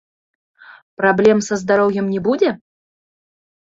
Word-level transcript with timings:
Праблем 1.01 1.37
са 1.49 1.55
здароўем 1.65 2.05
не 2.15 2.19
будзе? 2.29 2.49